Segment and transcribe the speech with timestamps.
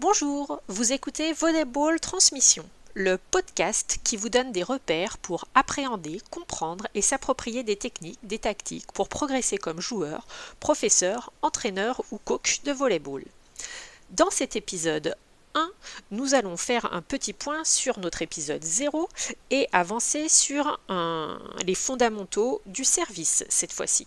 [0.00, 6.86] Bonjour, vous écoutez Volleyball Transmission, le podcast qui vous donne des repères pour appréhender, comprendre
[6.94, 10.26] et s'approprier des techniques, des tactiques pour progresser comme joueur,
[10.58, 13.26] professeur, entraîneur ou coach de volleyball.
[14.12, 15.14] Dans cet épisode
[15.54, 15.70] 1,
[16.12, 19.06] nous allons faire un petit point sur notre épisode 0
[19.50, 20.80] et avancer sur
[21.66, 24.06] les fondamentaux du service cette fois-ci.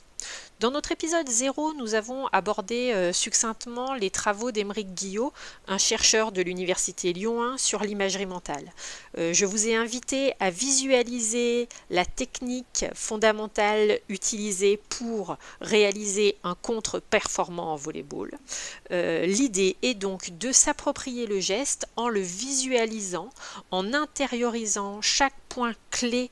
[0.60, 5.34] Dans notre épisode 0, nous avons abordé euh, succinctement les travaux d'Émeric Guillot,
[5.68, 8.72] un chercheur de l'Université Lyon 1 sur l'imagerie mentale.
[9.18, 17.00] Euh, je vous ai invité à visualiser la technique fondamentale utilisée pour réaliser un contre
[17.00, 18.32] performant en volleyball.
[18.92, 23.30] Euh, l'idée est donc de s'approprier le geste en le visualisant,
[23.72, 26.32] en intériorisant chaque point clé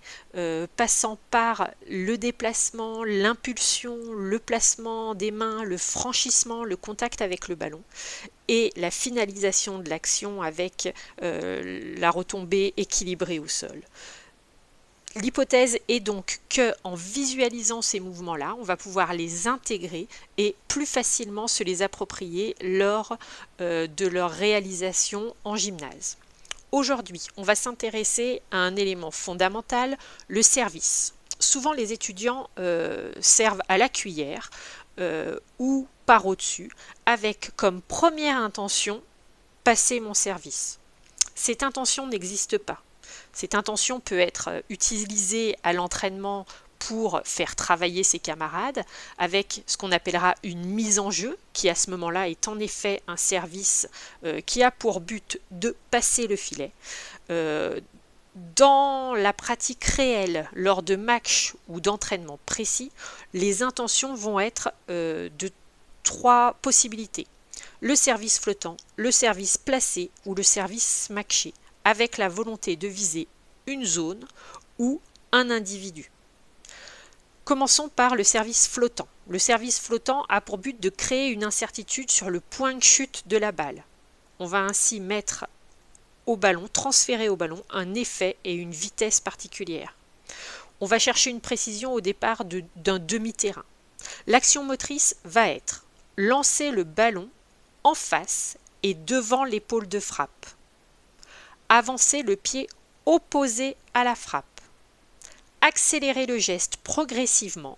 [0.75, 7.55] passant par le déplacement, l'impulsion, le placement des mains, le franchissement, le contact avec le
[7.55, 7.81] ballon
[8.51, 13.81] et la finalisation de l'action avec euh, la retombée équilibrée au sol.
[15.15, 20.85] L'hypothèse est donc que en visualisant ces mouvements-là, on va pouvoir les intégrer et plus
[20.85, 23.17] facilement se les approprier lors
[23.61, 26.17] euh, de leur réalisation en gymnase.
[26.71, 33.61] Aujourd'hui, on va s'intéresser à un élément fondamental, le service souvent les étudiants euh, servent
[33.67, 34.49] à la cuillère
[34.99, 36.71] euh, ou par au-dessus,
[37.05, 39.01] avec comme première intention
[39.63, 40.79] passer mon service.
[41.35, 42.81] Cette intention n'existe pas.
[43.33, 46.45] Cette intention peut être euh, utilisée à l'entraînement
[46.87, 48.83] pour faire travailler ses camarades
[49.17, 53.01] avec ce qu'on appellera une mise en jeu, qui à ce moment-là est en effet
[53.07, 53.87] un service
[54.45, 56.71] qui a pour but de passer le filet
[58.55, 62.91] dans la pratique réelle, lors de matchs ou d'entraînements précis,
[63.33, 65.51] les intentions vont être euh, de
[66.03, 67.27] trois possibilités.
[67.81, 73.27] Le service flottant, le service placé ou le service matché, avec la volonté de viser
[73.67, 74.25] une zone
[74.79, 76.09] ou un individu.
[77.43, 79.07] Commençons par le service flottant.
[79.27, 83.27] Le service flottant a pour but de créer une incertitude sur le point de chute
[83.27, 83.83] de la balle.
[84.39, 85.47] On va ainsi mettre
[86.25, 89.95] au ballon, transférer au ballon un effet et une vitesse particulière.
[90.81, 93.65] On va chercher une précision au départ d'un demi-terrain.
[94.27, 95.85] L'action motrice va être
[96.17, 97.29] lancer le ballon
[97.83, 100.45] en face et devant l'épaule de frappe.
[101.69, 102.67] Avancer le pied
[103.05, 104.45] opposé à la frappe.
[105.61, 107.77] Accélérer le geste progressivement.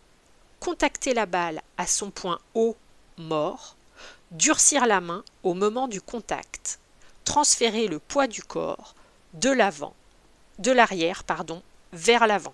[0.60, 2.78] Contacter la balle à son point haut,
[3.18, 3.76] mort.
[4.32, 6.80] Durcir la main au moment du contact
[7.24, 8.96] transférer le poids du corps
[9.34, 9.94] de l'avant,
[10.60, 11.62] de l'arrière, pardon,
[11.92, 12.54] vers l'avant.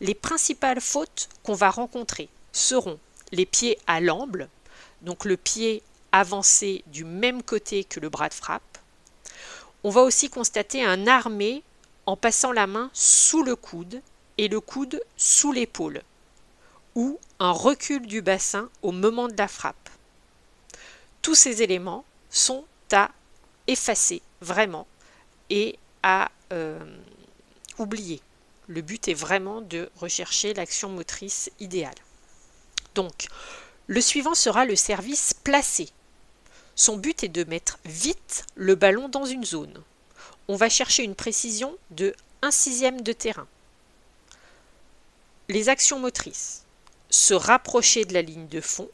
[0.00, 2.98] Les principales fautes qu'on va rencontrer seront
[3.32, 4.48] les pieds à l'amble,
[5.02, 5.82] donc le pied
[6.12, 8.78] avancé du même côté que le bras de frappe.
[9.82, 11.62] On va aussi constater un armé
[12.06, 14.00] en passant la main sous le coude
[14.38, 16.02] et le coude sous l'épaule,
[16.94, 19.90] ou un recul du bassin au moment de la frappe.
[21.22, 23.10] Tous ces éléments sont à
[23.66, 24.86] effacer vraiment
[25.50, 26.78] et à euh,
[27.78, 28.20] oublier.
[28.68, 31.94] Le but est vraiment de rechercher l'action motrice idéale.
[32.94, 33.28] Donc,
[33.86, 35.88] le suivant sera le service placé.
[36.74, 39.82] Son but est de mettre vite le ballon dans une zone.
[40.48, 43.48] On va chercher une précision de 1 sixième de terrain.
[45.48, 46.64] Les actions motrices.
[47.10, 48.88] Se rapprocher de la ligne de fond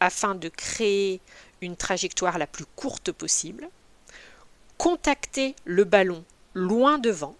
[0.00, 1.20] afin de créer
[1.60, 3.68] une trajectoire la plus courte possible,
[4.78, 7.36] contacter le ballon loin devant,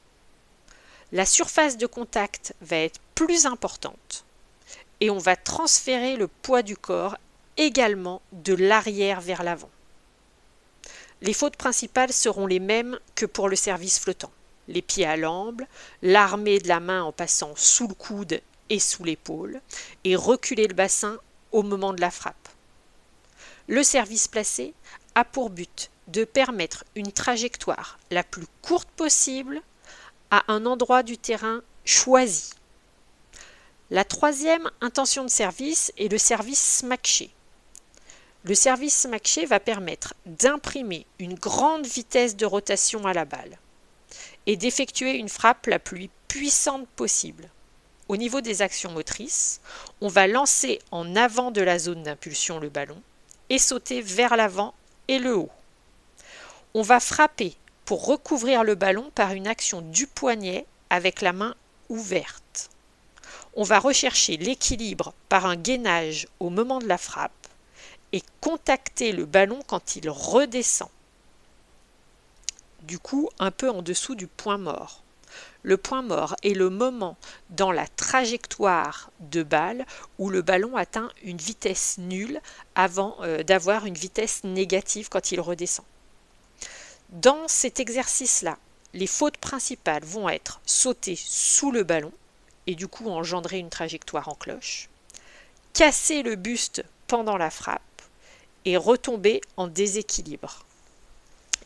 [1.12, 4.24] la surface de contact va être plus importante
[5.00, 7.16] et on va transférer le poids du corps
[7.56, 9.70] également de l'arrière vers l'avant.
[11.24, 14.30] Les fautes principales seront les mêmes que pour le service flottant.
[14.68, 15.66] Les pieds à l'amble,
[16.02, 19.62] l'armée de la main en passant sous le coude et sous l'épaule,
[20.04, 21.16] et reculer le bassin
[21.50, 22.48] au moment de la frappe.
[23.68, 24.74] Le service placé
[25.14, 29.62] a pour but de permettre une trajectoire la plus courte possible
[30.30, 32.50] à un endroit du terrain choisi.
[33.90, 37.30] La troisième intention de service est le service smacké.
[38.46, 43.58] Le service smacké va permettre d'imprimer une grande vitesse de rotation à la balle
[44.44, 47.48] et d'effectuer une frappe la plus puissante possible.
[48.08, 49.62] Au niveau des actions motrices,
[50.02, 53.00] on va lancer en avant de la zone d'impulsion le ballon
[53.48, 54.74] et sauter vers l'avant
[55.08, 55.50] et le haut.
[56.74, 57.54] On va frapper
[57.86, 61.54] pour recouvrir le ballon par une action du poignet avec la main
[61.88, 62.68] ouverte.
[63.54, 67.32] On va rechercher l'équilibre par un gainage au moment de la frappe
[68.14, 70.88] et contacter le ballon quand il redescend.
[72.82, 75.02] Du coup, un peu en dessous du point mort.
[75.64, 77.16] Le point mort est le moment
[77.50, 79.84] dans la trajectoire de balle
[80.20, 82.40] où le ballon atteint une vitesse nulle
[82.76, 85.86] avant euh, d'avoir une vitesse négative quand il redescend.
[87.08, 88.58] Dans cet exercice-là,
[88.92, 92.12] les fautes principales vont être sauter sous le ballon
[92.68, 94.88] et du coup engendrer une trajectoire en cloche,
[95.72, 97.82] casser le buste pendant la frappe
[98.64, 100.64] et retomber en déséquilibre.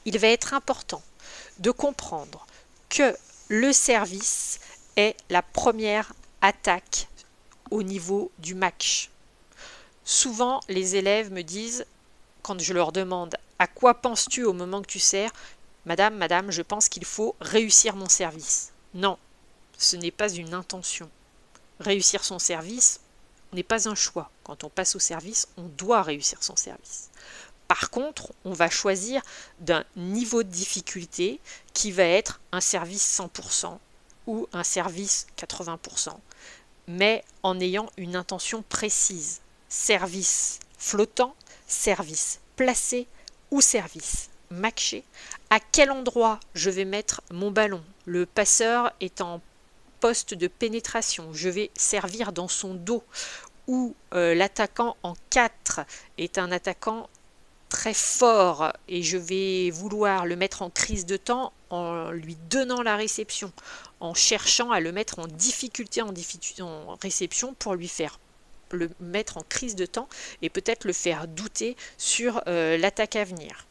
[0.05, 1.03] Il va être important
[1.59, 2.47] de comprendre
[2.89, 3.17] que
[3.49, 4.61] le service
[4.97, 7.09] est la première attaque
[7.71, 9.11] au niveau du match.
[10.05, 11.85] Souvent, les élèves me disent,
[12.43, 15.31] quand je leur demande à quoi penses-tu au moment que tu sers,
[15.85, 18.73] Madame, Madame, je pense qu'il faut réussir mon service.
[18.95, 19.19] Non,
[19.77, 21.11] ce n'est pas une intention.
[21.81, 23.00] Réussir son service
[23.53, 24.31] n'est pas un choix.
[24.45, 27.11] Quand on passe au service, on doit réussir son service.
[27.67, 29.23] Par contre, on va choisir
[29.61, 31.41] d'un niveau de difficulté
[31.75, 33.79] qui va être un service 100%
[34.27, 36.15] ou un service 80%,
[36.87, 39.41] mais en ayant une intention précise.
[39.69, 41.35] Service flottant,
[41.67, 43.06] service placé
[43.50, 45.05] ou service matché.
[45.50, 47.83] À quel endroit je vais mettre mon ballon?
[48.06, 49.41] Le passeur en
[50.00, 51.33] poste de pénétration.
[51.33, 53.03] Je vais servir dans son dos
[53.67, 55.81] ou euh, l'attaquant en 4
[56.17, 57.09] est un attaquant
[57.69, 62.81] très fort et je vais vouloir le mettre en crise de temps en lui donnant
[62.83, 63.53] la réception,
[64.00, 66.15] en cherchant à le mettre en difficulté en,
[66.61, 68.19] en réception pour lui faire
[68.73, 70.09] le mettre en crise de temps
[70.43, 73.67] et peut-être le faire douter sur euh, l'attaque à venir.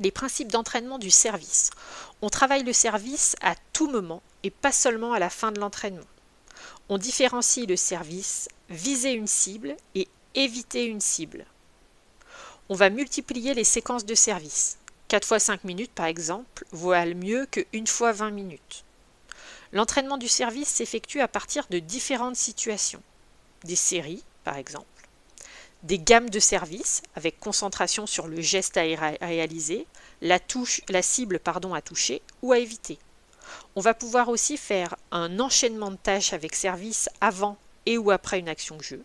[0.00, 1.70] Les principes d'entraînement du service.
[2.22, 6.04] On travaille le service à tout moment et pas seulement à la fin de l'entraînement.
[6.88, 11.46] On différencie le service, viser une cible et éviter une cible
[12.68, 14.78] on va multiplier les séquences de service.
[15.08, 18.84] 4 fois 5 minutes, par exemple, vaut mieux que 1 fois 20 minutes.
[19.72, 23.02] L'entraînement du service s'effectue à partir de différentes situations.
[23.64, 24.86] Des séries, par exemple.
[25.82, 28.82] Des gammes de services, avec concentration sur le geste à
[29.20, 29.86] réaliser,
[30.20, 30.40] la,
[31.02, 32.98] cible pardon, à toucher ou à éviter.
[33.76, 38.40] On va pouvoir aussi faire un enchaînement de tâches avec service avant et ou après
[38.40, 39.04] une action de jeu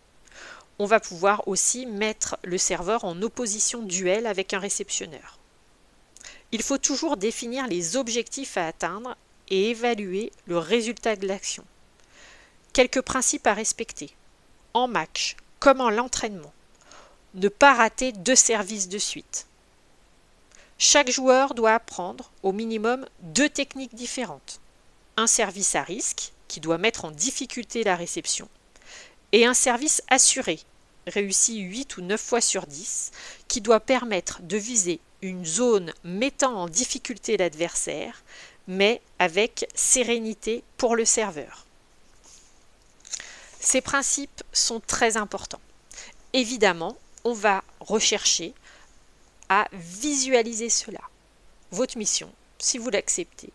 [0.82, 5.38] on va pouvoir aussi mettre le serveur en opposition duel avec un réceptionneur.
[6.50, 9.16] Il faut toujours définir les objectifs à atteindre
[9.48, 11.64] et évaluer le résultat de l'action.
[12.72, 14.10] Quelques principes à respecter.
[14.74, 16.52] En match, comme en l'entraînement.
[17.34, 19.46] Ne pas rater deux services de suite.
[20.76, 24.60] Chaque joueur doit apprendre au minimum deux techniques différentes.
[25.16, 28.48] Un service à risque, qui doit mettre en difficulté la réception,
[29.32, 30.60] et un service assuré,
[31.06, 33.12] réussi 8 ou 9 fois sur 10,
[33.48, 38.22] qui doit permettre de viser une zone mettant en difficulté l'adversaire,
[38.68, 41.64] mais avec sérénité pour le serveur.
[43.60, 45.60] Ces principes sont très importants.
[46.32, 48.54] Évidemment, on va rechercher
[49.48, 51.00] à visualiser cela.
[51.70, 53.52] Votre mission, si vous l'acceptez,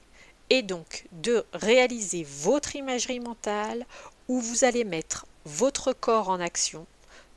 [0.50, 3.86] est donc de réaliser votre imagerie mentale
[4.28, 6.86] où vous allez mettre votre corps en action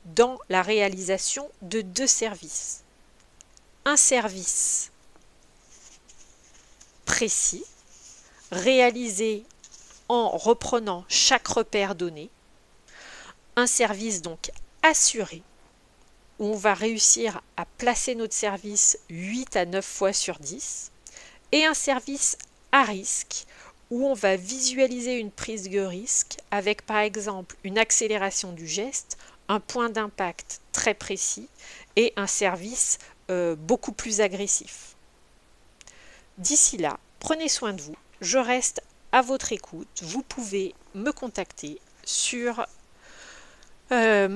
[0.05, 2.83] dans la réalisation de deux services.
[3.85, 4.91] Un service
[7.05, 7.65] précis,
[8.51, 9.45] réalisé
[10.09, 12.31] en reprenant chaque repère donné.
[13.57, 14.51] Un service donc
[14.83, 15.43] assuré,
[16.41, 20.91] on va réussir à placer notre service 8 à 9 fois sur 10.
[21.53, 22.39] Et un service
[22.73, 23.47] à risque,
[23.91, 29.19] où on va visualiser une prise de risque avec par exemple une accélération du geste,
[29.49, 31.49] un point d'impact très précis
[31.97, 32.99] et un service
[33.31, 34.95] euh, beaucoup plus agressif.
[36.39, 38.81] D'ici là, prenez soin de vous, je reste
[39.13, 42.65] à votre écoute, vous pouvez me contacter sur
[43.93, 44.29] euh,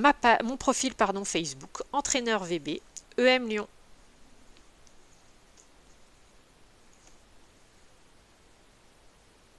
[0.43, 2.81] mon profil pardon, Facebook, entraîneur VB,
[3.17, 3.67] EM Lyon.